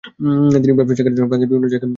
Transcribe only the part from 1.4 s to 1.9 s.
বিভিন্ন জায়গা সফর করেন।